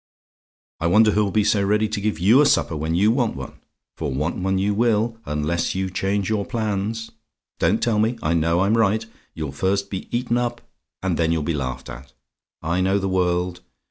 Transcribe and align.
"I 0.79 0.87
wonder 0.87 1.11
who'll 1.11 1.29
be 1.29 1.43
so 1.43 1.63
ready 1.63 1.87
to 1.89 2.01
give 2.01 2.17
you 2.17 2.41
a 2.41 2.45
supper 2.47 2.75
when 2.75 2.95
you 2.95 3.11
want 3.11 3.35
one: 3.35 3.59
for 3.95 4.11
want 4.11 4.35
one 4.37 4.57
you 4.57 4.73
will, 4.73 5.19
unless 5.27 5.75
you 5.75 5.91
change 5.91 6.27
your 6.27 6.43
plans. 6.43 7.11
Don't 7.59 7.83
tell 7.83 7.99
me! 7.99 8.17
I 8.23 8.33
know 8.33 8.61
I'm 8.61 8.75
right. 8.79 9.05
You'll 9.35 9.51
first 9.51 9.91
be 9.91 10.07
eaten 10.09 10.39
up, 10.39 10.59
and 11.03 11.17
then 11.19 11.31
you'll 11.31 11.43
be 11.43 11.53
laughed 11.53 11.87
at. 11.87 12.13
I 12.63 12.81
know 12.81 12.97
the 12.97 13.07
world. 13.09 13.61